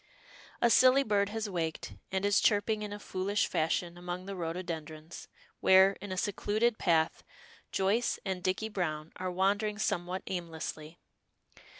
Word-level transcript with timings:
A 0.63 0.71
silly 0.71 1.03
bird 1.03 1.29
has 1.29 1.47
waked, 1.47 1.93
and 2.11 2.25
is 2.25 2.41
chirping 2.41 2.81
in 2.81 2.91
a 2.91 2.97
foolish 2.97 3.45
fashion 3.45 3.99
among 3.99 4.25
the 4.25 4.35
rhododendrons, 4.35 5.27
where, 5.59 5.91
in 6.01 6.11
a 6.11 6.17
secluded 6.17 6.79
path, 6.79 7.23
Joyce 7.71 8.17
and 8.25 8.41
Dicky 8.41 8.67
Browne 8.67 9.13
are 9.17 9.29
wandering 9.29 9.77
somewhat 9.77 10.23
aimlessly. 10.25 10.97